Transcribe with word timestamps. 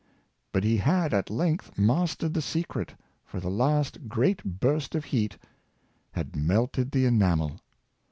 But 0.51 0.63
he 0.63 0.77
had 0.77 1.13
at 1.13 1.29
length 1.29 1.77
mastered 1.77 2.33
the 2.33 2.41
secret, 2.41 2.95
for 3.23 3.39
the 3.39 3.51
last 3.51 4.07
great 4.09 4.43
burst 4.59 4.95
of 4.95 5.05
heat 5.05 5.37
had 6.13 6.35
melted 6.35 6.89
the 6.89 7.05
enamel. 7.05 7.59